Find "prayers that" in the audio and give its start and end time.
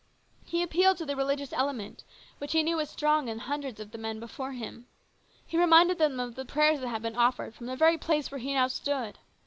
6.43-6.87